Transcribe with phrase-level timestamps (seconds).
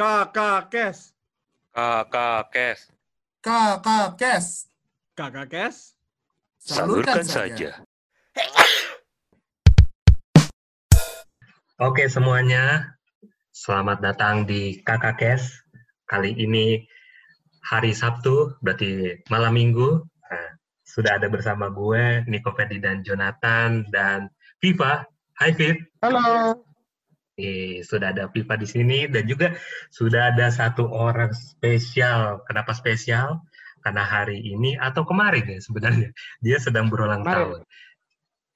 [0.00, 1.12] Kakak Kes.
[1.76, 2.88] Kakak Kes.
[3.44, 4.64] Kakak Kes.
[5.12, 5.76] Kakak Kes.
[6.56, 7.84] Salurkan saja.
[11.76, 12.96] Oke semuanya,
[13.52, 15.68] selamat datang di Kakak Kes.
[16.08, 16.80] Kali ini
[17.60, 20.00] hari Sabtu, berarti malam minggu.
[20.00, 24.32] Nah, sudah ada bersama gue, Niko Ferdi dan Jonathan, dan
[24.64, 25.04] Viva.
[25.36, 25.76] Hai Viv.
[26.00, 26.69] Halo.
[27.40, 29.56] Eh, sudah ada Viva di sini dan juga
[29.88, 32.44] sudah ada satu orang spesial.
[32.44, 33.40] Kenapa spesial?
[33.80, 36.12] Karena hari ini atau kemarin ya sebenarnya
[36.44, 37.36] dia sedang berulang Kemarin.
[37.40, 37.60] tahun.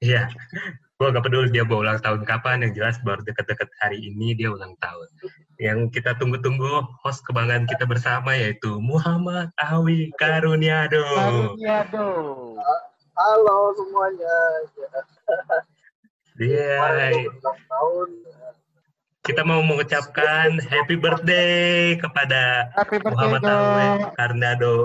[0.04, 0.28] Iya,
[1.00, 2.60] gue gak peduli dia mau ulang tahun kapan.
[2.68, 5.08] Yang jelas baru deket-deket hari ini dia ulang tahun.
[5.56, 11.00] Yang kita tunggu-tunggu host kebanggaan kita bersama yaitu Muhammad Awi Karuniado.
[11.00, 12.08] Karuniado.
[13.16, 14.36] Halo semuanya.
[16.34, 17.38] Dia Ulang
[17.70, 18.08] tahun.
[19.24, 23.48] Kita mau mengucapkan happy birthday kepada Happy birthday, Muhammad Do.
[23.56, 24.76] Awe Karnado.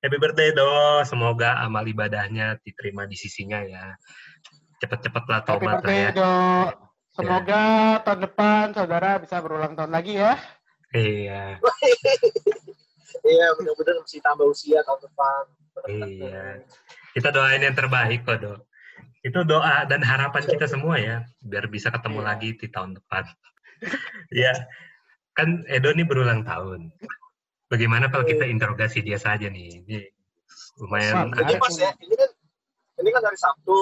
[0.00, 3.96] Happy birthday do, semoga amal ibadahnya diterima di sisinya ya.
[4.80, 6.10] Cepet-cepet lah Happy tobat lah ya.
[6.12, 6.32] Do.
[7.14, 7.62] Semoga
[8.02, 10.34] tahun depan saudara bisa berulang tahun lagi ya.
[10.94, 11.58] Iya,
[13.24, 15.42] Iya benar-benar mesti tambah usia tahun depan.
[15.88, 16.60] iya.
[17.16, 18.54] Kita doain yang terbaik kok do.
[19.24, 22.26] Itu doa dan harapan kita semua ya, biar bisa ketemu Iya.
[22.28, 23.24] lagi di tahun depan.
[24.32, 24.52] Ya,
[25.34, 26.94] kan Edo nih berulang tahun.
[27.68, 29.82] Bagaimana kalau kita interogasi dia saja nih?
[29.82, 29.98] Ini
[30.78, 32.30] lumayan Ini agak mas ya, ini kan
[33.02, 33.76] ini kan hari Sabtu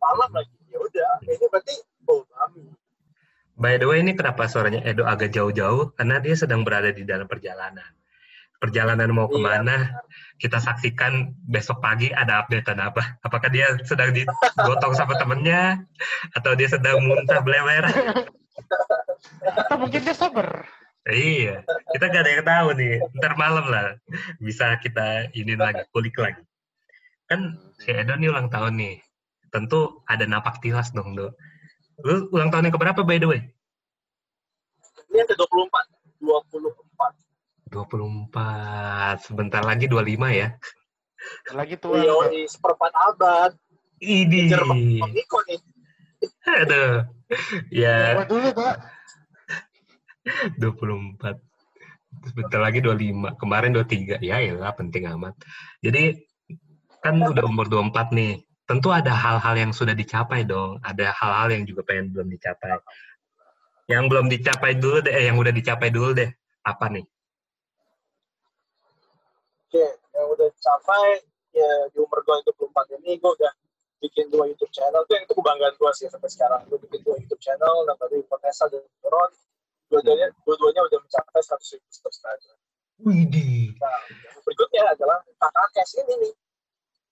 [0.00, 0.54] malam lagi.
[0.72, 1.74] Ya udah, ini berarti
[2.08, 2.62] oh kami.
[3.54, 5.94] By the way, ini kenapa suaranya Edo agak jauh-jauh?
[5.94, 7.86] Karena dia sedang berada di dalam perjalanan.
[8.58, 9.76] Perjalanan mau Iya, ke mana?
[10.40, 13.20] Kita saksikan besok pagi ada updatean apa?
[13.22, 15.84] Apakah dia sedang digotong sama temennya?
[16.34, 17.84] Atau dia sedang muntah belewer?
[19.44, 20.64] Atau mungkin dia sober.
[21.04, 21.60] iya,
[21.92, 22.96] kita gak ada yang tahu nih.
[23.20, 24.00] Ntar malam lah
[24.40, 26.40] bisa kita ini lagi, kulik lagi.
[27.28, 28.96] Kan si Edo nih ulang tahun nih.
[29.52, 31.36] Tentu ada napak tilas dong, Do.
[32.02, 33.40] Lu ulang tahun yang keberapa by the way?
[35.12, 35.76] Ini yang ke-24.
[36.24, 36.74] 24.
[37.70, 39.22] 24.
[39.22, 40.58] Sebentar lagi 25 ya.
[41.54, 42.00] Lagi tua.
[42.00, 43.52] Iya, di seperempat abad.
[44.00, 45.00] Nih.
[46.64, 47.06] Aduh.
[47.72, 48.68] Ya, Buat dulu, Do.
[50.60, 51.20] 24.
[52.24, 53.36] Sebentar lagi 25.
[53.36, 54.22] Kemarin 23.
[54.24, 55.34] Ya, ya penting amat.
[55.84, 56.24] Jadi,
[57.04, 58.40] kan udah umur 24 nih.
[58.64, 60.80] Tentu ada hal-hal yang sudah dicapai dong.
[60.80, 62.80] Ada hal-hal yang juga pengen belum dicapai.
[63.84, 66.32] Yang belum dicapai dulu deh, eh, yang udah dicapai dulu deh.
[66.64, 67.04] Apa nih?
[69.68, 69.84] Oke,
[70.16, 71.20] yang udah capai
[71.52, 73.52] ya di umur gue 24 ini gue udah
[74.00, 75.04] bikin dua YouTube channel.
[75.04, 76.64] Itu yang itu kebanggaan gue sih sampai sekarang.
[76.72, 79.30] Gue bikin dua YouTube channel, nama dari Potesa dan Turon.
[79.90, 82.54] Dua-duanya, dua-duanya udah mencapai 100 ribu subscriber.
[83.04, 83.74] Widih.
[83.78, 86.34] Nah, yang berikutnya adalah kakak Kes ini nih.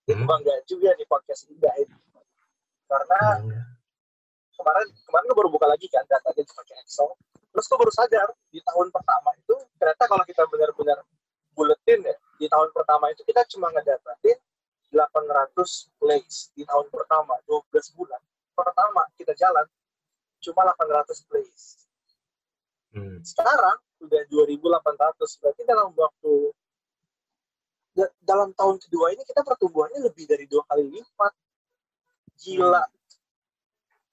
[0.03, 0.21] Ini Hmm.
[0.27, 1.94] kebanggaan juga di podcast Indah ini.
[2.91, 3.21] Karena
[4.53, 7.09] kemarin kemarin gue baru buka lagi kan datanya pakai Excel.
[7.53, 10.99] Terus gue baru sadar di tahun pertama itu ternyata kalau kita benar-benar
[11.53, 14.38] buletin ya di tahun pertama itu kita cuma ngedapatin
[14.88, 18.21] 800 plays di tahun pertama 12 bulan
[18.56, 19.69] pertama kita jalan
[20.41, 21.81] cuma 800 plays
[22.93, 23.19] Hmm.
[23.25, 26.33] sekarang udah 2800 berarti dalam waktu
[27.97, 31.33] da- dalam tahun kedua ini kita pertumbuhannya lebih dari dua kali lipat.
[32.37, 32.85] Gila.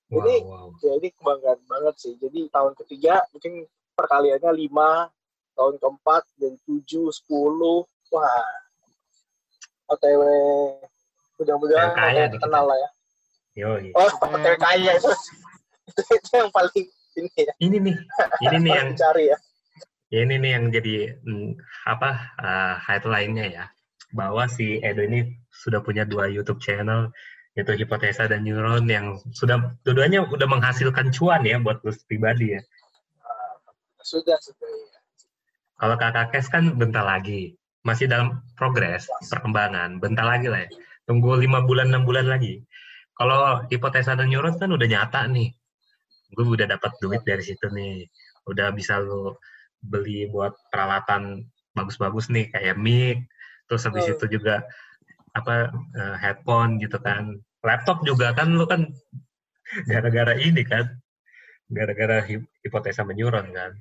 [0.09, 0.67] Wow, Ini- wow.
[0.79, 2.13] ya ini kebanggaan banget sih.
[2.17, 5.11] Jadi tahun ketiga mungkin perkaliannya 5
[5.53, 8.47] tahun keempat dari 7 10 wah.
[9.89, 10.21] OTW
[11.35, 12.89] mudah-mudahan kaya kenal lah ya.
[13.59, 13.91] Yoi.
[13.91, 15.09] oh OTW kaya itu
[15.89, 16.85] itu, itu yang paling
[17.19, 17.95] ini ya Ini nih,
[18.47, 19.37] ini nih yang cari ya
[20.09, 21.49] ini nih yang jadi mm,
[21.85, 23.65] apa uh, headline-nya ya
[24.09, 27.13] bahwa si Edo ini sudah punya dua YouTube channel
[27.53, 32.61] yaitu Hipotesa dan Neuron yang sudah dua-duanya udah menghasilkan cuan ya buat lu pribadi ya.
[34.01, 34.99] sudah sudah ya.
[35.77, 37.53] Kalau kakak Kes kan bentar lagi
[37.85, 40.69] masih dalam progres perkembangan bentar lagi lah ya.
[41.05, 42.65] Tunggu lima bulan enam bulan lagi.
[43.13, 45.53] Kalau Hipotesa dan Neuron kan udah nyata nih.
[46.29, 48.05] Gue udah dapat duit dari situ nih.
[48.45, 49.33] Udah bisa lu
[49.79, 53.23] beli buat peralatan bagus-bagus nih kayak mic,
[53.65, 54.13] terus habis Hmm.
[54.17, 54.65] itu juga
[55.31, 57.33] apa eh, headphone gitu kan.
[57.59, 58.87] Laptop juga kan lu kan
[59.85, 60.85] gara-gara ini kan.
[61.69, 63.71] Gara-gara hip- hipotesa menyuron kan.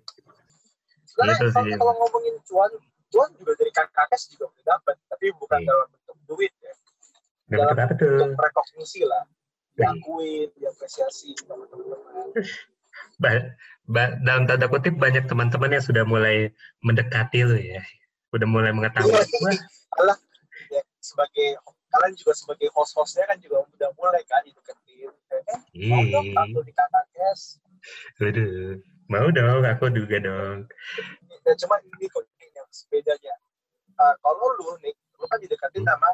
[1.08, 1.74] sebenarnya Gitu kalau, sih.
[1.74, 2.72] kalau ngomongin cuan
[3.08, 5.66] cuan juga dari kakak juga udah dapat tapi bukan Iya.
[5.66, 6.74] dalam bentuk duit ya
[7.48, 8.12] Dalam apa tuh?
[8.20, 9.24] bentuk rekognisi lah.
[9.78, 12.34] Diakuin diapresiasi sama teman-teman
[13.22, 13.50] ba-
[13.86, 16.50] ba- dalam tanda kutip banyak teman-teman yang sudah mulai
[16.82, 17.82] mendekati lu ya.
[18.34, 19.14] Udah mulai mengetahui.
[19.14, 20.18] Wah,
[20.68, 21.56] ya, sebagai
[21.88, 26.72] kalian juga sebagai host-hostnya kan juga udah mulai kan dideketin eh mau dong tampil di
[27.16, 27.62] kes
[28.20, 28.76] waduh.
[29.08, 30.68] Mau dong, aku juga dong.
[31.48, 33.34] ya, cuma ini kok yang bedanya
[33.98, 35.90] Eh, kalau lu nih lu kan dideketin Hmm.
[35.90, 36.08] sama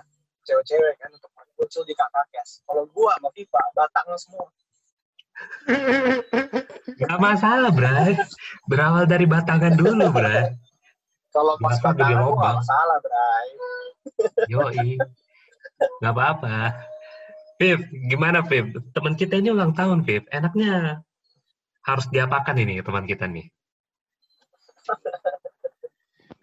[0.49, 2.27] cewek-cewek kan untuk muncul di kakak
[2.67, 4.47] kalau gua sama Viva batangnya semua
[6.95, 8.15] Gak masalah, Bray.
[8.71, 10.55] Berawal dari batangan dulu, Bray.
[11.35, 13.49] kalau pas Batang batangan gak masalah bray
[14.47, 14.95] Yoi.
[15.99, 16.79] Gak apa-apa.
[17.59, 18.79] Viv, gimana Viv?
[18.95, 20.23] Teman kita ini ulang tahun, Viv.
[20.31, 21.03] Enaknya
[21.83, 23.51] harus diapakan ini teman kita nih?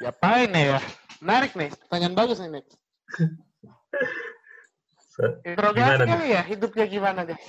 [0.03, 0.79] Diapain nih ya?
[1.23, 2.67] Menarik nih, pertanyaan bagus nih, Nick.
[5.41, 7.39] Interogasi Gimana, kali ya, hidupnya gimana deh?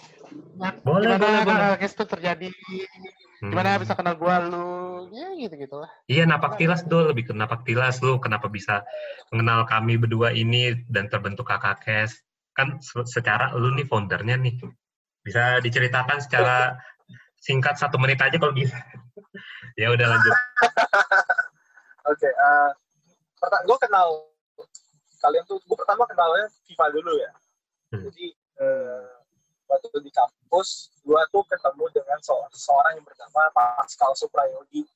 [0.57, 1.63] Nah, Boleh, gimana boleh, boleh.
[1.77, 2.49] kakak itu terjadi?
[3.43, 3.83] Gimana Hmm.
[3.83, 5.11] bisa kenal gua lu?
[5.13, 5.91] Ya gitu-gitu lah.
[6.07, 7.11] Iya, napak tilas dulu.
[7.11, 8.19] Lebih ke napak tilas lu.
[8.23, 8.87] Kenapa bisa
[9.35, 12.23] mengenal kami berdua ini dan terbentuk kakak kes?
[12.55, 14.57] Kan se- secara lu nih foundernya nih.
[15.23, 16.79] Bisa diceritakan secara
[17.39, 18.75] singkat satu menit aja kalau bisa.
[19.81, 20.35] ya udah lanjut.
[22.11, 22.71] oke eh
[23.39, 24.07] pertama gua kenal
[25.19, 27.31] kalian tuh gua pertama kenalnya Viva dulu ya.
[27.93, 29.09] Jadi eh,
[29.69, 34.89] waktu di kampus gua tuh ketemu dengan se- seorang yang bernama Pascal Suprayodi.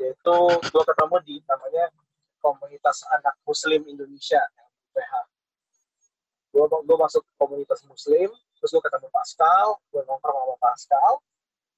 [0.00, 0.36] Yaitu
[0.72, 1.92] gua ketemu di namanya
[2.40, 4.40] komunitas anak muslim Indonesia
[4.96, 5.12] PH
[6.52, 11.12] gua gua masuk komunitas muslim terus gua ketemu Pascal gua nongkrong sama Pascal.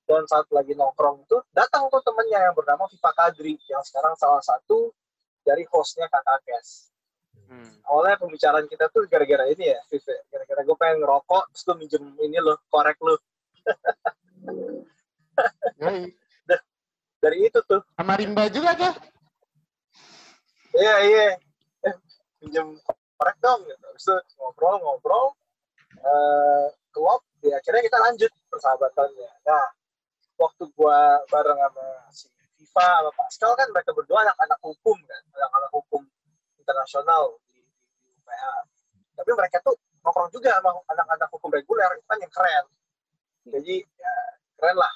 [0.05, 4.45] Dan saat lagi nongkrong itu datang tuh temennya yang bernama Viva Kadri yang sekarang salah
[4.45, 4.93] satu
[5.41, 6.94] dari hostnya Kakak Kes
[7.45, 7.71] Hmm.
[7.87, 10.05] awalnya pembicaraan kita tuh gara-gara ini ya, Viv.
[10.05, 10.19] ya.
[10.33, 13.17] Gara-gara gue pengen ngerokok, terus gue minjem ini loh, korek lo.
[17.25, 18.93] Dari itu tuh, Sama Rimba juga tuh.
[20.77, 21.25] iya iya,
[21.89, 21.97] eh,
[22.45, 22.77] minjem
[23.17, 23.65] korek dong.
[23.65, 23.81] Gitu.
[23.81, 24.07] Terus
[24.37, 25.33] ngobrol-ngobrol,
[26.05, 29.31] eh klop, ya akhirnya kita lanjut persahabatannya.
[29.49, 29.67] Nah,
[30.37, 30.99] waktu gue
[31.33, 32.29] bareng sama si
[32.61, 36.03] Viva sama Pascal kan mereka berdua anak-anak hukum kan, anak-anak hukum
[36.65, 37.61] internasional di,
[38.01, 38.45] di UPH.
[39.21, 42.65] Tapi mereka tuh nongkrong juga sama anak-anak hukum reguler, itu kan yang keren.
[43.45, 44.15] Jadi ya
[44.57, 44.95] keren lah.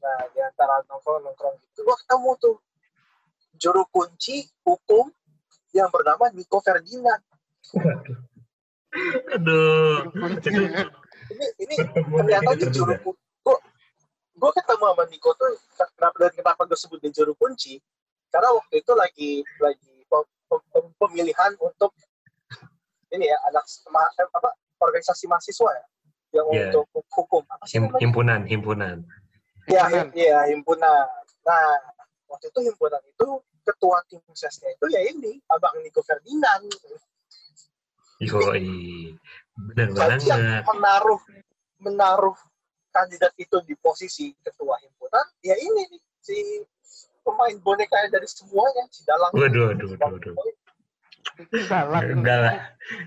[0.00, 2.56] Nah di antara nongkrong-nongkrong itu gua ketemu tuh
[3.58, 5.10] juru kunci hukum
[5.74, 7.22] yang bernama Nico Ferdinand.
[9.34, 10.10] Aduh.
[11.30, 13.22] Ini ini ternyata dia juru kunci.
[13.42, 13.58] Gua,
[14.38, 15.50] gua ketemu sama Nico tuh
[15.98, 17.78] kenapa dan kenapa gue sebut dia juru kunci?
[18.30, 19.89] Karena waktu itu lagi lagi
[20.96, 21.94] pemilihan untuk
[23.10, 25.84] ini ya anak ma- eh, apa organisasi mahasiswa ya
[26.30, 26.64] yang Iya.
[26.70, 28.00] untuk hukum apa sih Him- namanya?
[28.02, 28.96] himpunan, himpunan.
[29.66, 29.90] Iya, Himpunan.
[29.92, 31.06] him- iya himpunan.
[31.42, 31.66] Nah,
[32.26, 33.26] waktu itu himpunan itu
[33.66, 36.64] ketua tim sesnya itu ya ini Abang Nico Ferdinand.
[38.20, 39.14] Yoi.
[39.56, 40.62] Bener Jadi yang banget.
[40.70, 41.20] menaruh
[41.80, 42.36] menaruh
[42.90, 46.36] kandidat itu di posisi ketua himpunan, ya ini nih si
[47.22, 49.32] pemain boneka dari semuanya, si Dalang.
[49.32, 50.34] Waduh, waduh, waduh, waduh.
[52.00, 52.56] Enggak lah.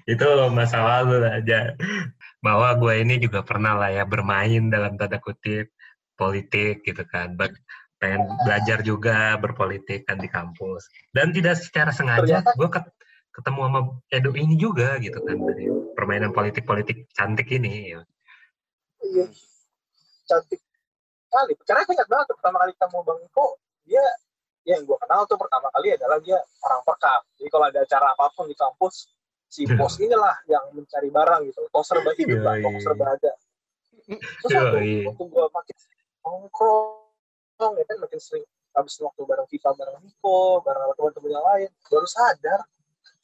[0.05, 1.73] Itu masa lalu aja.
[2.43, 5.73] Bahwa gue ini juga pernah lah ya bermain dalam tanda kutip
[6.17, 7.37] politik gitu kan.
[7.97, 10.89] Pengen belajar juga berpolitik kan di kampus.
[11.13, 12.93] Dan tidak secara sengaja gue ket-
[13.33, 13.81] ketemu sama
[14.13, 15.65] Edo ini juga gitu kan dari
[15.97, 17.97] permainan politik-politik cantik ini.
[17.97, 18.01] Ya.
[19.03, 19.25] Iya,
[20.29, 20.61] cantik
[21.33, 21.53] kali.
[21.65, 23.45] Karena aku ingat banget pertama kali ketemu Bang Iko,
[23.83, 23.99] dia
[24.63, 27.21] ya yang gue kenal tuh pertama kali adalah dia orang pekap.
[27.35, 29.11] Jadi kalau ada acara apa pun di kampus,
[29.51, 31.67] si bos inilah yang mencari barang gitu.
[31.67, 32.79] Toko serba hidup lah, Yoi.
[32.79, 33.31] serba ada.
[34.07, 35.75] Terus waktu, waktu gue makin
[36.23, 41.69] nongkrong, ya kan makin sering habis waktu bareng FIFA, bareng Niko, bareng teman-teman yang lain,
[41.91, 42.59] baru sadar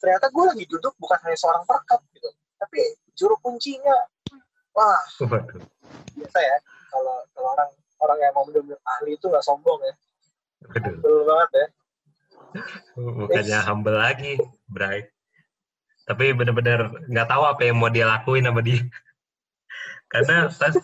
[0.00, 2.80] ternyata gue lagi duduk bukan hanya seorang perkap gitu, tapi
[3.12, 3.92] juru kuncinya,
[4.72, 4.96] wah
[6.16, 6.56] biasa ya
[6.88, 9.94] kalau kalau orang orang yang mau benar-benar ahli itu nggak sombong ya.
[10.68, 11.66] Betul banget ya
[12.98, 14.34] Bukannya humble lagi,
[14.66, 15.06] Bray.
[16.02, 18.82] Tapi bener-bener nggak tahu apa yang mau dia lakuin sama dia.
[20.10, 20.74] karena pas,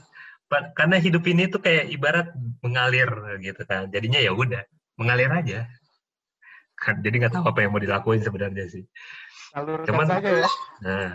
[0.46, 2.30] pa- karena hidup ini tuh kayak ibarat
[2.62, 3.10] mengalir
[3.42, 3.90] gitu kan.
[3.90, 4.62] Jadinya ya udah,
[4.94, 5.66] mengalir aja.
[6.78, 8.86] Kan, jadi nggak tahu apa yang mau dilakuin sebenarnya sih.
[9.50, 10.48] Salurkan Cuman- saja ya.
[10.86, 11.10] Nah,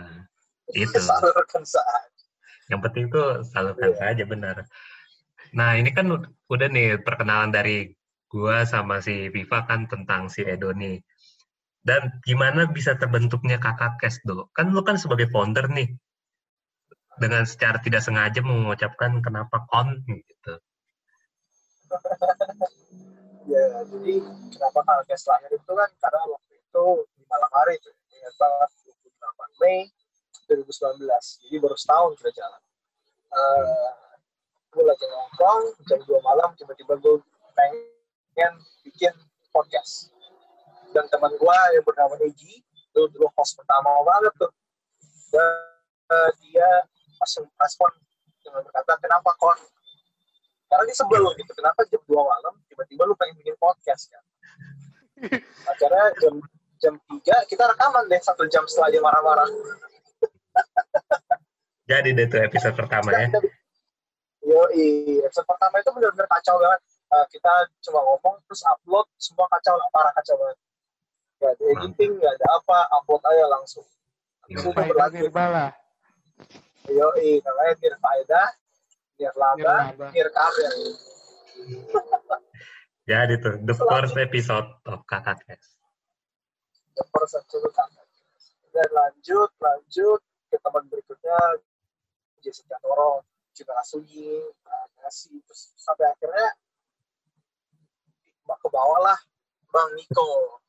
[0.76, 1.00] Itu.
[1.08, 2.12] salurkan saat
[2.68, 4.68] yang penting tuh salurkan saja benar.
[5.56, 7.96] Nah, ini kan ud- udah nih perkenalan dari
[8.32, 11.04] gua sama si Viva kan tentang si Edo nih.
[11.84, 14.48] Dan gimana bisa terbentuknya kakak Kes dulu?
[14.56, 15.92] Kan lu kan sebagai founder nih.
[17.20, 20.54] Dengan secara tidak sengaja mengucapkan kenapa kon gitu.
[23.52, 24.14] ya jadi
[24.48, 26.84] kenapa Kalkes lahir itu kan karena waktu itu
[27.20, 28.48] di malam hari ternyata
[28.88, 29.92] 28 Mei
[30.48, 31.04] 2019
[31.44, 32.62] jadi baru setahun kita jalan
[33.34, 33.92] uh,
[34.72, 37.20] gue lagi nongkrong jam 2 malam tiba-tiba gue
[37.52, 37.91] pengen
[38.82, 39.14] bikin
[39.52, 40.12] podcast.
[40.92, 44.52] Dan teman gue yang bernama Neji itu dulu host pertama banget tuh.
[45.32, 45.52] Dan
[46.12, 46.68] uh, dia
[47.16, 47.88] langsung respon
[48.44, 49.56] dengan berkata kenapa kon?
[50.68, 51.52] Karena dia sebel gitu.
[51.56, 54.24] Kenapa jam 2 malam tiba-tiba lu pengen bikin podcast kan?
[55.72, 56.34] Akhirnya jam
[56.82, 59.48] jam 3 kita rekaman deh satu jam setelah dia marah-marah.
[61.88, 63.28] Jadi deh tuh episode pertama ya.
[64.42, 64.60] Yo,
[65.24, 66.80] episode pertama itu benar-benar kacau banget.
[67.12, 70.58] Uh, kita cuma ngomong terus upload semua kacau lah, parah kacau banget.
[71.44, 73.84] Gak ada editing, gak ada apa, upload aja langsung.
[74.48, 75.28] Itu berlanjut.
[76.88, 77.08] Yo,
[77.44, 78.48] namanya Nir Faedah,
[79.20, 79.76] Nir Laba.
[80.08, 80.72] Nir Kaber.
[83.02, 85.76] Jadi tuh the first episode of Kakak Kes.
[86.96, 88.08] The first episode Kakak.
[88.72, 91.60] Dan lanjut, lanjut ke teman berikutnya
[92.40, 93.20] Jessica Toro,
[93.52, 94.32] Cita Asugi,
[94.96, 96.56] Nasi, terus sampai akhirnya
[98.60, 99.18] ke bawah lah
[99.72, 100.60] Bang Niko.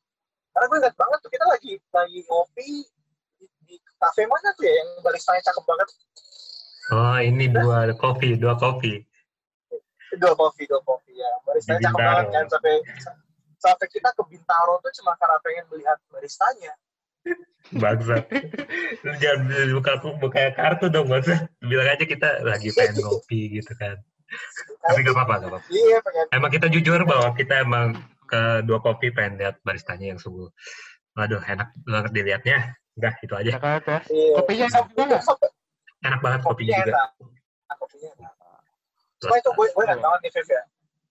[0.54, 2.70] Karena gue ingat banget tuh kita lagi lagi ngopi
[3.36, 5.88] di, di kafe mana tuh ya yang baristanya cakep banget.
[6.92, 9.02] Oh ini dua kopi, dua kopi.
[10.14, 11.30] Dua kopi, dua kopi ya.
[11.42, 12.74] Baristanya cakep banget kan sampai
[13.58, 16.72] sampai kita ke Bintaro tuh cuma karena pengen melihat baristanya.
[17.72, 18.28] Bangsat.
[19.00, 21.48] Lu Jangan buka buka kartu dong, usah.
[21.64, 23.96] Bilang aja kita lagi pengen ngopi gitu kan.
[24.84, 25.68] Tapi gak apa-apa, gak apa-apa.
[25.70, 30.20] Iya pengen Emang kita jujur bahwa kita emang ke dua kopi pengen lihat baristanya yang
[30.20, 30.48] sungguh.
[31.14, 32.58] Waduh, enak banget dilihatnya.
[32.94, 33.50] Udah, itu aja.
[33.58, 34.04] Kakak Kes.
[34.10, 34.34] iya.
[34.38, 35.18] Kopinya enak juga
[36.04, 36.92] Enak banget kopinya kopinya juga.
[36.94, 37.10] enak.
[37.80, 38.32] Kopinya enak.
[39.22, 40.62] Cuma itu gue gue ingat banget nih Viv ya.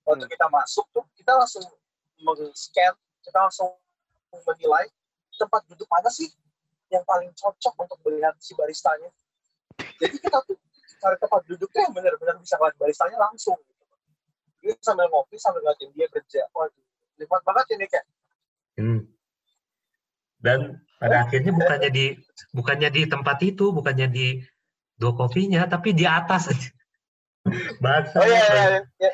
[0.04, 1.66] Waktu kita masuk tuh kita langsung
[2.20, 3.70] meng-scan, kita langsung
[4.34, 4.86] menilai
[5.34, 6.30] tempat duduk mana sih
[6.94, 9.10] yang paling cocok untuk melihat si baristanya.
[9.98, 10.56] Jadi kita tuh
[11.04, 13.60] cari tempat duduknya yang benar-benar bisa ngeliat baristanya langsung.
[13.60, 13.84] Gitu.
[14.64, 16.42] Jadi sambil ngopi, sambil ngeliatin dia kerja.
[16.56, 16.86] Waduh,
[17.20, 18.06] nikmat banget ini kayak.
[18.80, 19.02] Hmm.
[20.40, 20.60] Dan
[21.00, 22.06] pada akhirnya bukannya di
[22.56, 24.28] bukannya di tempat itu, bukannya di
[24.96, 26.72] dua kopinya, tapi di atas aja.
[27.84, 28.16] Bahasa.
[28.16, 29.12] Oh iya, iya, iya.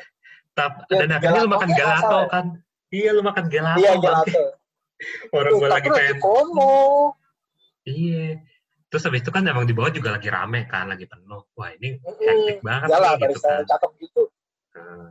[0.54, 2.26] Tap- Yang dan akhirnya lu makan ya, gelato ya?
[2.30, 2.44] kan.
[2.90, 3.78] Iya, lu makan gelato.
[3.82, 4.42] Iya, gelato.
[5.36, 6.16] Orang gue lagi pengen.
[7.86, 8.26] Iya.
[8.90, 11.46] Terus habis itu kan emang di bawah juga lagi rame kan, lagi penuh.
[11.54, 13.62] Wah ini hektik banget Iyalah, nih gitu kan.
[13.62, 14.22] cakep gitu.
[14.74, 15.08] Nah,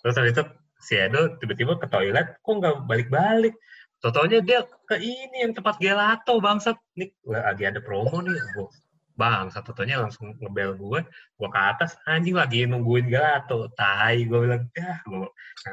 [0.00, 0.44] Terus habis itu
[0.80, 3.52] si Edo tiba-tiba ke toilet, kok nggak balik-balik?
[3.98, 6.78] Totonya dia ke ini yang tempat gelato bangsat.
[6.96, 8.32] Nih lagi ada promo nih.
[8.56, 8.70] Gua,
[9.18, 13.66] bangsat totonya langsung ngebel gue, gue ke atas anjing lagi nungguin gelato.
[13.74, 15.28] Tai gue bilang, ya gue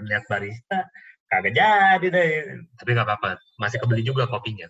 [0.10, 0.90] lihat barista
[1.30, 2.30] kagak jadi deh.
[2.82, 4.66] Tapi nggak apa-apa, masih kebeli juga kopinya.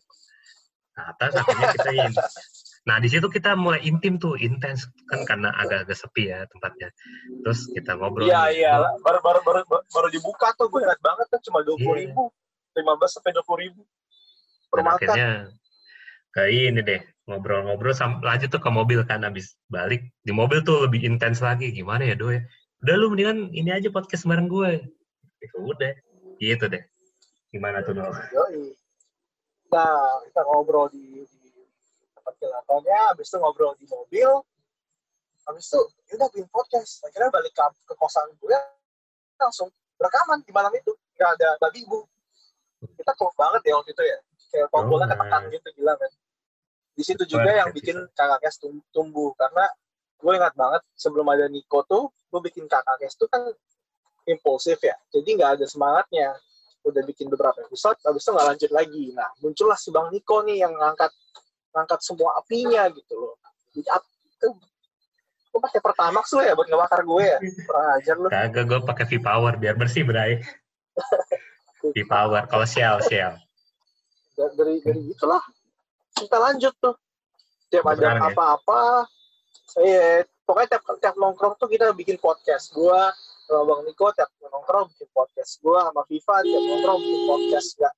[0.91, 2.15] Ke atas akhirnya kita ini.
[2.85, 6.93] Nah di situ kita mulai intim tuh, intens kan karena agak-agak sepi ya tempatnya.
[7.41, 8.29] Terus kita ngobrol.
[8.29, 8.61] Iya nih.
[8.61, 12.13] iya, baru baru baru baru dibuka tuh gue ingat banget tuh cuma dua puluh Iya.
[12.13, 12.23] ribu,
[12.77, 13.81] lima belas sampai dua puluh ribu
[14.69, 14.97] per Dan makan.
[15.01, 15.29] akhirnya
[16.29, 20.83] ke ini deh ngobrol-ngobrol sam- lanjut tuh ke mobil kan habis balik di mobil tuh
[20.85, 22.43] lebih intens lagi gimana ya do ya
[22.83, 24.83] udah lu mendingan ini aja podcast bareng gue
[25.41, 25.95] ya udah
[26.37, 26.83] gitu deh
[27.49, 28.75] gimana tuh do Yoi.
[29.71, 29.95] Nah
[30.27, 31.34] kita ngobrol di, di
[32.55, 34.29] gelatonya, habis itu ngobrol di mobil,
[35.43, 37.03] habis itu ya udah bikin podcast.
[37.03, 38.57] Akhirnya balik ke, ke kosan gue
[39.35, 39.67] langsung
[39.99, 42.07] rekaman di malam itu, nggak ada babi ibu.
[42.95, 44.17] Kita klop banget ya waktu itu ya,
[44.55, 46.11] kayak tombolnya Oh, ketekan gitu gila kan.
[46.95, 49.35] Di situ juga yang bikin kakak kes tum- tumbuh.
[49.35, 49.67] Karena
[50.15, 53.51] gue ingat banget sebelum ada Niko tuh gue bikin kakak kes tuh kan
[54.23, 54.95] impulsif ya.
[55.11, 56.31] Jadi nggak ada semangatnya.
[56.85, 59.03] Udah bikin beberapa episode habis itu nggak lanjut lagi.
[59.11, 61.11] Nah muncullah si bang Niko nih yang ngangkat
[61.75, 63.35] ngangkat semua apinya gitu loh.
[63.75, 64.47] Jadi ap, itu
[65.51, 67.37] gue pakai pertamax lu ya buat ngebakar gue ya?
[67.67, 68.27] Kurang ajar lu.
[68.31, 70.39] Kagak gue pakai V Power biar bersih bray.
[71.95, 73.35] V Power kalau Shell Shell.
[74.35, 75.43] Da- dari dari itulah
[76.15, 76.95] kita lanjut tuh.
[77.67, 78.31] Tiap ada ya?
[78.31, 79.07] apa-apa.
[79.67, 83.11] Saya pokoknya tiap tiap nongkrong tuh kita bikin podcast gua
[83.45, 87.69] sama bang Niko tiap nongkrong bikin podcast gua sama Viva tiap nongkrong bikin podcast.
[87.79, 87.93] Nggak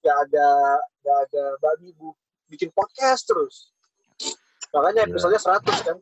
[0.00, 0.48] nggak ada
[1.04, 2.16] nggak ada babi bu
[2.50, 3.70] bikin podcast terus
[4.74, 5.14] makanya Gila.
[5.14, 5.96] episodenya 100 kan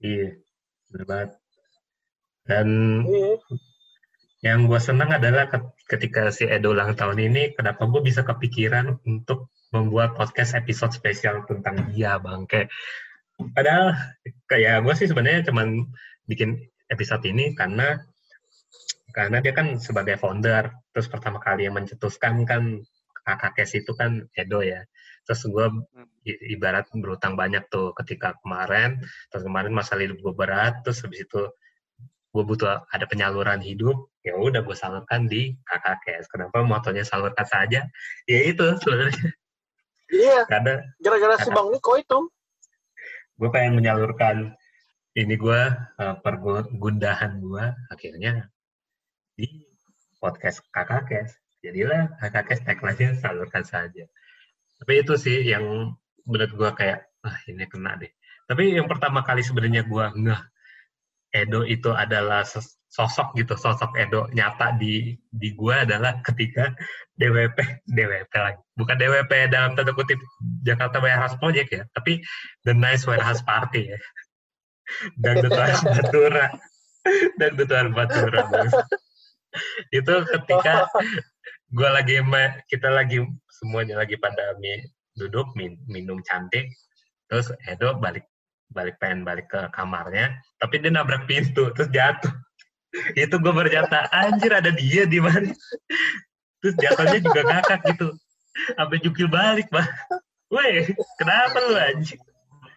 [0.00, 0.28] iya
[0.90, 1.30] bener banget
[2.48, 2.68] dan
[3.06, 3.36] iya
[4.44, 9.00] yang gue senang adalah ke- ketika si Edo ulang tahun ini, kenapa gue bisa kepikiran
[9.02, 12.70] untuk membuat podcast episode spesial tentang dia, bangke.
[13.34, 13.96] Padahal
[14.46, 15.88] kayak gue sih sebenarnya cuman
[16.30, 17.98] bikin episode ini karena
[19.10, 22.84] karena dia kan sebagai founder terus pertama kali yang mencetuskan kan
[23.26, 24.84] kakak Kes itu kan Edo ya
[25.26, 25.66] terus gue
[26.54, 29.02] ibarat berutang banyak tuh ketika kemarin.
[29.28, 31.42] Terus kemarin masalah hidup gue berat terus habis itu
[32.36, 37.48] gue butuh ada penyaluran hidup ya udah gue salurkan di kakak Kes kenapa motonya salurkan
[37.48, 37.88] saja
[38.28, 39.28] ya itu sebenarnya.
[40.12, 41.48] Iya, karena gara-gara si.
[41.48, 42.18] Bang Niko itu.
[43.36, 44.56] gue pengen menyalurkan
[45.12, 45.60] ini gue
[46.00, 48.48] uh, pergundahan gue akhirnya
[49.36, 49.68] di
[50.20, 54.08] podcast kakak kes jadilah kakak kes tagline salurkan saja
[54.86, 58.06] tapi itu sih yang menurut gue kayak ah ini kena deh.
[58.46, 60.42] Tapi yang pertama kali sebenarnya gue ngeh
[61.34, 62.46] Edo itu adalah
[62.86, 66.70] sosok gitu sosok Edo nyata di di gue adalah ketika
[67.18, 68.62] DWP DWP lagi.
[68.78, 70.22] Bukan DWP dalam tanda kutip
[70.62, 72.22] Jakarta Warehouse Project ya tapi
[72.62, 73.98] The Nice Warehouse Party ya.
[75.18, 76.46] Dan Betuan Batura.
[77.42, 78.46] Dan Betuan Batura
[79.92, 80.86] itu ketika
[81.72, 82.22] gue lagi
[82.70, 84.54] kita lagi semuanya lagi pada
[85.16, 86.70] duduk min- minum cantik
[87.26, 88.26] terus Edo balik
[88.70, 92.30] balik pengen balik ke kamarnya tapi dia nabrak pintu terus jatuh
[93.18, 95.50] itu gue berjata anjir ada dia di mana
[96.62, 98.14] terus jatuhnya juga ngakak gitu
[98.78, 99.88] sampai jukil balik bang
[100.46, 102.22] Weh, kenapa lu anjing?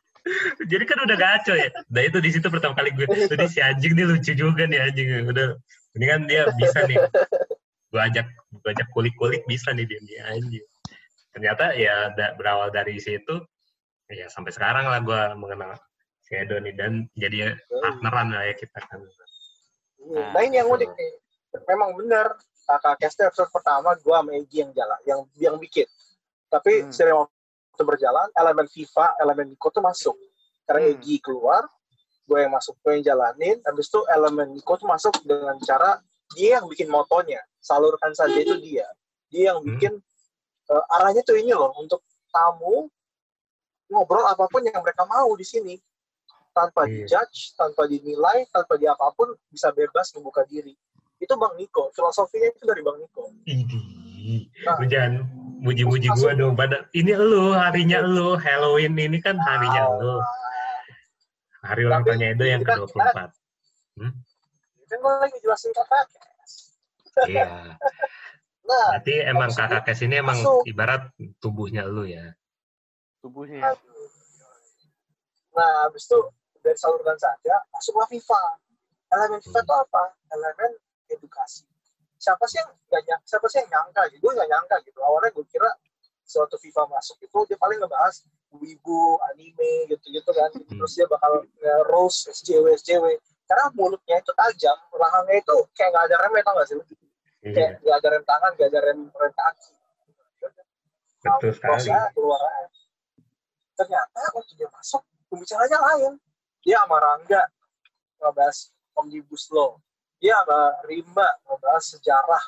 [0.73, 1.69] Jadi kan udah gaco ya.
[1.93, 5.29] Nah itu di situ pertama kali gue, tadi si anjing nih lucu juga nih anjing.
[5.29, 5.53] Udah,
[5.93, 6.97] ini kan dia bisa nih.
[7.89, 10.65] Gue ajak, gue ajak kulik-kulik bisa nih dia nih anjing.
[11.33, 13.41] Ternyata ya da- berawal dari situ,
[14.09, 15.73] ya sampai sekarang lah gue mengenal
[16.21, 19.01] si Edo nih dan jadi partneran lah ya kita kan.
[20.33, 21.11] Nah ini yang unik nih.
[21.65, 22.37] Memang benar
[22.69, 25.89] kakak Kester episode pertama gue sama Egy yang jalan, yang yang bikin.
[26.49, 26.93] Tapi Hmm.
[26.93, 30.13] sering waktu berjalan, elemen FIFA, elemen Niko tuh masuk.
[30.69, 30.93] Karena Hmm.
[30.93, 31.65] Egy keluar,
[32.29, 33.57] gue yang masuk, gue yang jalanin.
[33.65, 35.97] Habis itu elemen Niko tuh masuk dengan cara
[36.33, 37.41] dia yang bikin motonya.
[37.59, 38.85] Salurkan saja itu dia.
[39.29, 39.69] Dia yang Hmm.
[39.73, 39.93] bikin
[40.69, 42.85] eh, arahnya tuh ini loh untuk tamu
[43.89, 45.81] ngobrol apa pun yang mereka mau di sini
[46.53, 47.09] tanpa Iya.
[47.09, 50.77] dijudge, tanpa dinilai, tanpa di apa pun bisa bebas membuka diri.
[51.17, 53.33] Itu Bang Niko, filosofinya itu dari Bang Niko.
[53.43, 54.77] Idih, Nah.
[54.77, 55.13] lu jangan
[55.59, 56.53] muji-muji gue dong.
[56.53, 60.21] Pada ini lu harinya lu Halloween ini kan harinya lu.
[61.59, 63.17] Hari ulang tahunnya Edo yang kita- ke-24.
[64.89, 66.05] Kan gue lagi jelasin kakak.
[67.29, 67.45] Iya.
[68.69, 70.61] Nah, Berarti emang kakak kes ini emang masuk.
[70.69, 71.09] ibarat
[71.41, 72.37] tubuhnya lu ya.
[73.17, 73.73] tubuhnya.
[75.49, 76.19] nah habis itu
[76.61, 78.43] dari salurkan saja masuklah FIFA.
[79.09, 80.03] Elemen FIFA itu apa?
[80.37, 80.71] Elemen
[81.09, 81.65] edukasi.
[82.21, 83.25] Siapa sih yang nggak nyangka?
[83.25, 84.01] Siapa sih yang nyangka?
[84.13, 84.21] Gitu?
[84.21, 84.99] Gue nggak nyangka gitu.
[85.01, 85.71] Awalnya gue kira
[86.29, 88.21] suatu FIFA masuk itu dia paling ngebahas
[88.53, 90.53] wibu, anime gitu-gitu kan.
[90.53, 90.77] Hmm.
[90.77, 93.17] Terus dia bakal nge-roast SJW, SJW.
[93.49, 96.77] Karena mulutnya itu tajam, rahangnya itu kayak nggak ada remnya, tau nggak sih?
[96.77, 99.69] Iya, Kayak nggak ada rem tangan, nggak ada rem, rem kaki.
[101.19, 101.89] betul sekali.
[102.13, 102.81] Keluar aja.
[103.73, 105.01] Ternyata waktu dia masuk,
[105.33, 106.13] pembicaranya lain.
[106.61, 107.41] Dia sama Rangga
[108.21, 108.57] ngebahas
[109.01, 109.81] Omnibus Law.
[110.21, 112.43] Dia sama Rimba ngebahas sejarah.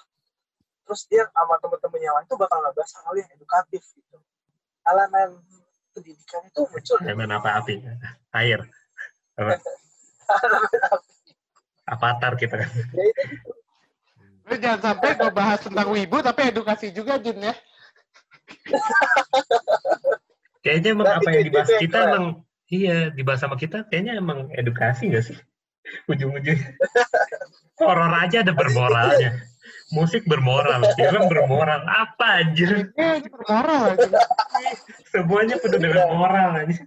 [0.86, 4.18] Terus dia sama temen-temen yang lain tuh bakal ngebahas hal yang edukatif gitu.
[4.86, 5.40] Elemen
[5.98, 6.98] pendidikan itu muncul.
[7.02, 7.82] Elemen apa api?
[8.38, 8.70] Air.
[9.40, 9.58] Apa?
[11.88, 12.70] Avatar kita kan.
[12.94, 13.24] Ya itu
[14.42, 17.54] Lu jangan sampai gue bahas tentang wibu tapi edukasi juga Jin ya.
[20.62, 22.10] Kayaknya emang Nah, apa itu- yang itu dibahas yang kita keren.
[22.12, 22.26] emang
[22.70, 25.38] iya dibahas sama kita kayaknya emang edukasi nggak sih?
[26.06, 26.78] Ujung-ujungnya.
[27.82, 29.42] Horor aja ada bermoralnya.
[29.92, 31.84] Musik bermoral, film bermoral.
[31.84, 32.94] Apa anjir?
[32.96, 34.08] Ini bermoral aja.
[35.10, 36.80] Semuanya penuh dengan moral aja.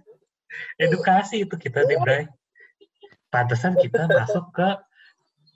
[0.79, 2.23] Edukasi itu kita nih, Bray.
[3.35, 4.69] Pantesan kita masuk ke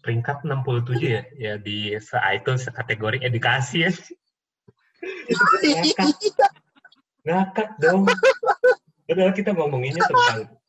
[0.03, 3.91] peringkat 67 ya, ya di se-iTunes kategori edukasi ya.
[5.31, 6.11] Ngakak.
[7.23, 8.03] Ngakak dong.
[9.07, 10.59] Padahal kita ngomonginnya tentang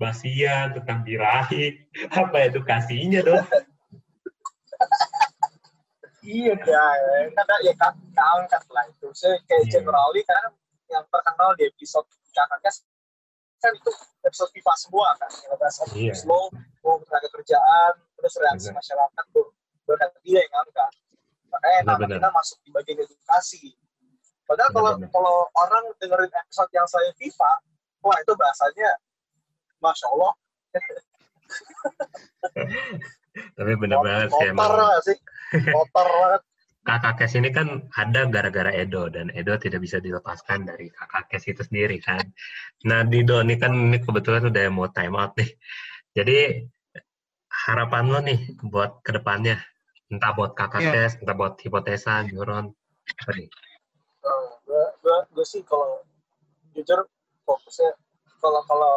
[0.00, 1.84] basian, tentang birahi.
[2.08, 3.44] Apa edukasinya dong?
[6.24, 6.72] iya, kan?
[6.72, 6.84] ya,
[7.28, 9.12] karena ya kan keangkat lah itu.
[9.12, 9.72] Saya kayak Iya.
[9.84, 10.56] generally kan
[10.88, 12.72] yang terkenal di episode kakaknya
[13.64, 13.90] kan itu
[14.22, 15.30] episode FIFA semua kan.
[15.32, 16.28] Yang Omnibus Iya.
[16.28, 16.44] Law,
[16.84, 18.78] mau tenaga kerjaan, terus reaksi Benar.
[18.78, 19.46] masyarakat tuh
[19.84, 20.92] bahkan dia yang angkat.
[21.48, 22.16] Makanya Benar-benar.
[22.20, 23.62] kita masuk di bagian edukasi.
[24.44, 25.12] Padahal kalau Benar-benar.
[25.12, 27.50] kalau orang dengerin episode yang saya FIFA,
[28.02, 28.90] wah itu bahasanya
[29.80, 30.32] Masya Allah,
[33.54, 34.72] Tapi bener banget sih kotor
[35.02, 35.18] sih?
[35.68, 36.42] Kotor banget.
[36.84, 41.48] Kakak kes ini kan ada gara-gara Edo dan Edo tidak bisa dilepaskan dari kakak kes
[41.48, 42.20] itu sendiri kan.
[42.84, 45.48] Nah Dido ini kan ini kebetulan udah mau time out nih.
[46.12, 46.68] Jadi
[47.66, 49.56] harapan lo nih buat ke depannya
[50.12, 50.92] Entah buat kakak Iya.
[50.92, 52.76] tes, entah buat hipotesa, neuron.
[53.24, 53.48] Apa nih?
[53.48, 56.04] Eh, gue gue gue sih kalau
[56.76, 57.08] jujur
[57.48, 57.96] fokusnya
[58.38, 58.94] kalau kalau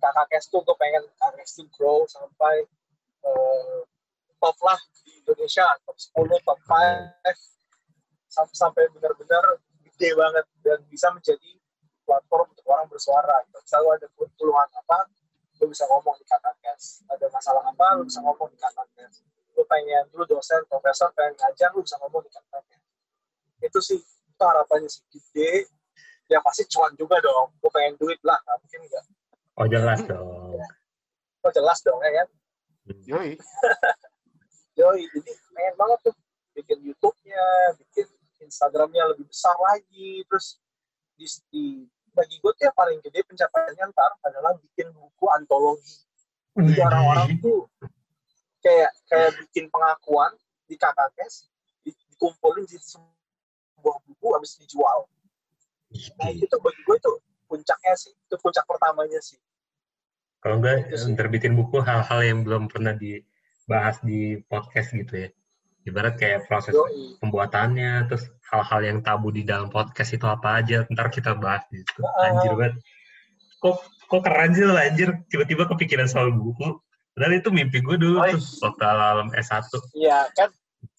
[0.00, 2.68] kakak kes tuh gue pengen kakak kes tuh grow sampai
[3.24, 3.78] eh,
[4.40, 7.20] top lah di Indonesia top 10 top 5
[8.30, 9.44] sampai sampai benar-benar
[9.84, 11.60] gede banget dan bisa menjadi
[12.08, 13.36] platform untuk orang bersuara.
[13.46, 13.58] Gitu.
[13.60, 14.06] Misalnya lu ada
[14.40, 14.98] keluhan apa
[15.60, 18.74] lu bisa ngomong di kes ada masalah apa lu bisa ngomong di kes
[19.52, 22.44] lu pengen lu dosen profesor pengen ngajar lu bisa ngomong di kes
[23.60, 25.04] itu sih itu harapannya sih.
[25.12, 25.68] Gede
[26.32, 27.52] ya pasti cuan juga dong.
[27.60, 29.04] Gue pengen duit lah nggak mungkin enggak
[29.60, 30.56] Oh jelas dong.
[31.44, 32.28] oh jelas dong ya kan?
[33.04, 33.30] Yoi.
[34.80, 36.14] yoi jadi pengen banget tuh
[36.56, 38.08] bikin YouTube-nya bikin
[38.40, 40.24] Instagramnya lebih besar lagi.
[40.26, 40.58] Terus
[41.14, 41.64] di, di
[42.10, 46.02] bagi gue tuh yang paling gede pencapaiannya ntar adalah bikin buku antologi.
[46.58, 47.70] Jadi orang-orang tuh
[48.60, 50.34] kayak kayak bikin pengakuan
[50.66, 51.48] di KKKS
[51.86, 55.06] di- dikumpulin di sebuah buku habis dijual.
[56.18, 57.12] Nah itu bagi gue itu
[57.46, 59.38] puncaknya sih itu puncak pertamanya sih.
[60.40, 62.96] Kalau enggak terbitin buku hal-hal yang belum pernah
[63.70, 65.28] dibahas di podcast gitu ya.
[65.86, 70.82] Ibarat kayak proses yoi pembuatannya, terus hal-hal yang tabu di dalam podcast itu apa aja,
[70.90, 72.02] ntar kita bahas di situ.
[72.02, 72.34] Ah.
[72.34, 72.74] Anjir banget.
[73.62, 73.78] Kok
[74.10, 76.82] kok keren sih lo anjir, tiba-tiba kepikiran soal buku.
[77.14, 79.66] Padahal itu mimpi gue dulu Oh, tuh, waktu alam S1
[79.98, 80.46] iya kan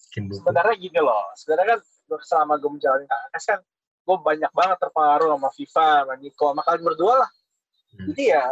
[0.06, 0.44] bikin buku.
[0.44, 1.80] sebenarnya gini loh sebenarnya kan
[2.20, 3.60] selama gue menjalani KKS kan
[4.02, 7.30] gue banyak banget terpengaruh sama Viva sama Niko sama kalian berdua lah
[7.92, 8.06] Hmm.
[8.12, 8.44] jadi ya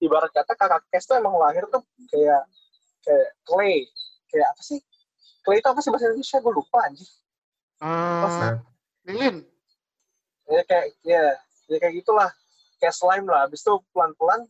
[0.00, 2.42] ibarat kata KKS tuh emang lahir tuh kayak
[3.04, 3.86] kayak clay.
[4.28, 4.78] Kayak apa sih?
[5.44, 6.38] Clay itu apa sih bahasa Indonesia?
[6.42, 7.08] Gue lupa anjir
[7.78, 8.54] Eh,
[9.06, 9.36] Lilin.
[10.50, 11.22] ya kayak ya
[11.70, 12.30] ya kayak gitulah.
[12.82, 13.46] Kayak slime lah.
[13.46, 14.46] Habis itu pelan-pelan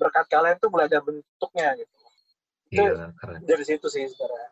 [0.00, 1.94] berkat kalian tuh mulai ada bentuknya gitu.
[2.72, 3.44] Iya, keren.
[3.44, 4.48] dari situ sih sebenarnya.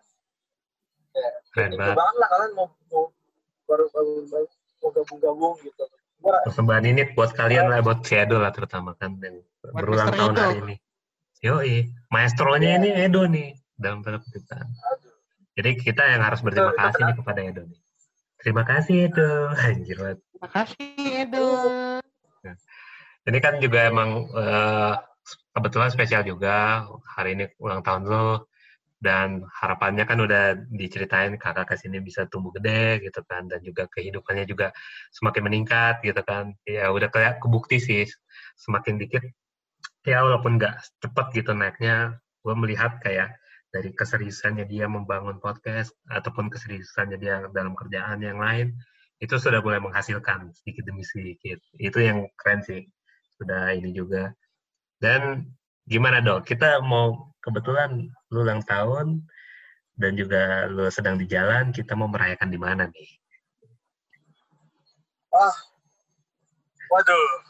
[1.57, 1.97] Keren itu banget.
[1.97, 3.05] banget lah kalian mau mau
[3.65, 4.47] baru baru, baru
[4.85, 5.85] mau gabung-gabung gitu.
[6.21, 10.09] Gue Persembahan ini buat kalian lah, buat si Edo lah terutama kan yang Buat berulang
[10.13, 10.77] tahun hari ini.
[11.41, 12.79] Yoi, maestronya Iya.
[12.85, 14.61] ini Edo nih dalam tanda kutipan.
[14.61, 15.13] aduh
[15.57, 17.81] Jadi kita yang harus berterima kasih nih kepada Edo nih.
[18.45, 19.31] Terima kasih Edo,
[19.65, 20.19] anjir banget.
[20.21, 20.85] Terima kasih
[21.25, 21.49] Edo.
[23.25, 24.95] Ini kan juga emang eh,
[25.57, 28.49] kebetulan spesial juga hari ini ulang tahun lo
[29.01, 33.89] dan harapannya kan udah diceritain kakak ke sini bisa tumbuh gede gitu kan dan juga
[33.89, 34.77] kehidupannya juga
[35.17, 38.05] semakin meningkat gitu kan ya udah kayak kebukti sih
[38.61, 39.25] semakin dikit
[40.05, 43.37] ya walaupun nggak cepet gitu naiknya gue melihat kayak
[43.71, 48.75] dari keseriusannya dia membangun podcast ataupun keseriusannya dia dalam kerjaan yang lain
[49.21, 51.61] itu sudah mulai menghasilkan sedikit demi sedikit.
[51.77, 52.89] Itu yang keren sih
[53.37, 54.33] sudah ini juga.
[54.99, 55.53] Dan
[55.85, 56.49] gimana dok?
[56.49, 59.23] Kita mau kebetulan lu ulang tahun
[60.01, 63.11] dan juga lu sedang di jalan kita mau merayakan di mana nih?
[66.91, 67.50] Waduh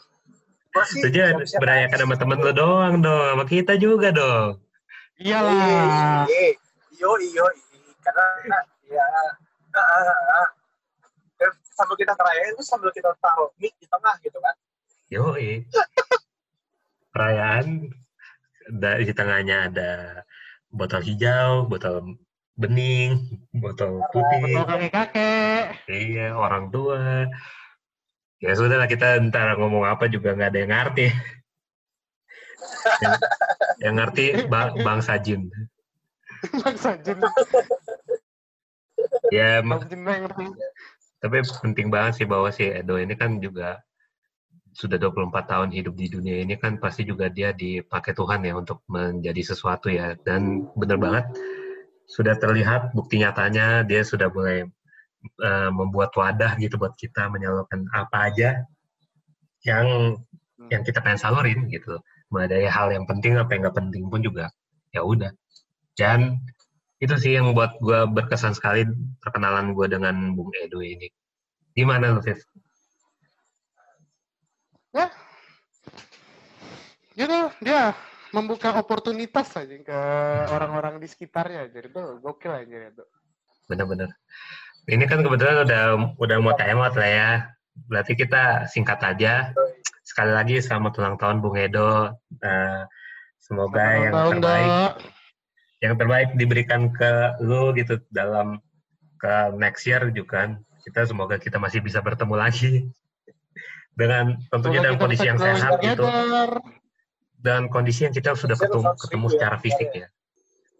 [0.70, 3.26] Merayakan aja sama temen lu doang dong.
[3.34, 4.62] Sama kita juga dong.
[5.18, 6.24] Iyalah.
[6.30, 6.54] Iya,
[6.96, 7.44] iyo iyo
[8.00, 9.04] karena ya
[11.76, 14.54] sambil kita ngerayain itu sambil kita taruh mic di tengah gitu kan.
[15.10, 15.64] Yoi
[17.10, 17.90] perayaan
[18.70, 19.92] da- di tengahnya ada
[20.70, 22.20] botol hijau botol
[22.54, 23.18] bening
[23.56, 24.54] botol putih.
[24.54, 25.64] Betul kakek-kakek.
[25.88, 27.26] Iya, orang tua.
[28.40, 31.06] Ya sudah lah kita ntar ngomong apa juga nggak ada yang ngerti.
[33.04, 33.14] yang,
[33.84, 35.52] yang ngerti ba- bangsa jin.
[36.64, 37.20] Bangsa jin.
[39.28, 40.44] Ya, ma- Bangsa jin yang ngerti.
[41.20, 43.76] tapi penting banget sih bahwa si Edo ini kan juga
[44.72, 48.80] sudah 24 tahun hidup di dunia ini kan pasti juga dia dipakai Tuhan ya untuk
[48.88, 50.16] menjadi sesuatu ya.
[50.16, 51.28] Dan bener banget
[52.08, 54.64] sudah terlihat bukti nyatanya dia sudah mulai
[55.22, 58.64] eh, membuat wadah gitu buat kita menyalurkan apa aja
[59.64, 60.16] yang
[60.72, 62.00] yang kita pengen salurin gitu.
[62.30, 64.52] Mulai dari hal yang penting apa yang nggak penting pun juga
[64.94, 65.32] ya udah.
[65.98, 66.40] Dan
[67.00, 68.84] itu sih yang buat gue berkesan sekali
[69.24, 71.08] perkenalan gue dengan Bung Edo ini.
[71.72, 72.40] Gimana lu, Viv?
[77.20, 77.92] Gitu, dia
[78.32, 80.00] membuka oportunitas aja ke
[80.56, 81.68] orang-orang di sekitarnya.
[81.68, 83.04] Jadi itu gokil aja itu.
[83.68, 84.08] Bener-bener.
[84.90, 85.82] Ini kan kebetulan udah
[86.18, 87.30] udah mau tamat lah ya.
[87.86, 89.54] Berarti kita singkat aja.
[90.02, 92.10] Sekali lagi selamat ulang tahun Bung Edo.
[92.42, 92.82] Eh,
[93.38, 94.92] semoga yang Tahun, terbaik Dok.
[95.80, 98.58] yang terbaik diberikan ke lu gitu dalam
[99.22, 100.50] ke next year juga kan.
[100.82, 102.90] Kita semoga kita masih bisa bertemu lagi
[103.94, 106.04] dengan tentunya Semoga dalam kondisi yang sehat gitu
[107.40, 110.08] dan kondisi yang kita sudah ketemu, ketemu ya, secara fisik ya.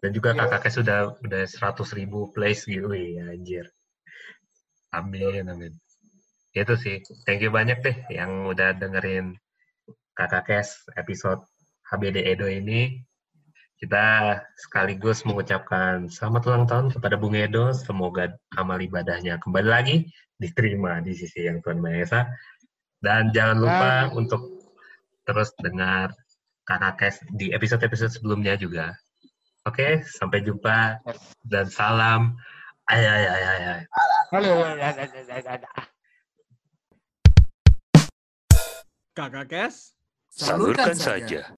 [0.03, 0.45] Dan juga Iya.
[0.45, 3.71] kakaknya sudah udah 100 ribu plays gitu ya anjir.
[4.91, 5.73] Amin, amin.
[6.51, 6.99] Itu sih.
[7.23, 9.39] Thank you banyak deh yang udah dengerin
[10.19, 11.47] kakak Kes episode
[11.87, 12.99] HBD Edo ini.
[13.79, 17.71] Kita sekaligus mengucapkan selamat ulang tahun kepada Bung Edo.
[17.71, 19.95] Semoga amal ibadahnya kembali lagi
[20.35, 22.21] diterima di sisi yang Tuhan Maha Esa.
[22.99, 24.27] Dan jangan lupa Amin.
[24.27, 24.43] untuk
[25.23, 26.11] terus dengar
[26.67, 28.91] kakak Kes di episode-episode sebelumnya juga.
[29.63, 30.99] Oke, sampai jumpa
[31.47, 32.35] dan salam.
[32.91, 33.81] Ay, ay, ay, ay, ay.
[39.11, 39.91] Kakak Kes.
[40.31, 41.43] Salurkan saja.